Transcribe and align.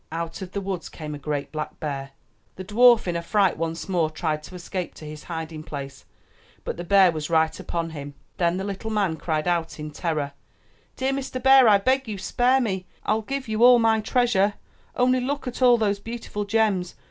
Out 0.11 0.41
of 0.41 0.53
the 0.53 0.61
woods 0.61 0.89
came 0.89 1.13
a 1.13 1.19
great 1.19 1.51
black 1.51 1.79
bear. 1.79 2.13
The 2.55 2.63
dwarf 2.65 3.05
in 3.05 3.15
a 3.15 3.21
fright 3.21 3.55
once 3.55 3.87
more 3.87 4.09
tried 4.09 4.41
to 4.45 4.55
escape 4.55 4.95
to 4.95 5.05
his 5.05 5.25
hiding 5.25 5.61
place, 5.61 6.05
but 6.63 6.75
the 6.77 6.83
bear 6.83 7.11
was 7.11 7.29
right 7.29 7.59
upon 7.59 7.91
him. 7.91 8.15
Then 8.37 8.57
the 8.57 8.63
little 8.63 8.89
man 8.89 9.15
cried 9.15 9.47
out 9.47 9.79
in 9.79 9.91
terror, 9.91 10.31
"Dear 10.95 11.11
Mr. 11.13 11.39
Bear, 11.39 11.69
I 11.69 11.77
beg 11.77 12.07
you 12.07 12.17
spare 12.17 12.59
me. 12.59 12.87
I'll 13.03 13.21
give 13.21 13.47
you 13.47 13.63
all 13.63 13.77
my 13.77 14.01
treasure. 14.01 14.55
Only 14.95 15.19
look 15.21 15.47
at 15.47 15.61
all 15.61 15.77
those 15.77 15.99
beautiful 15.99 16.45
gems. 16.45 16.95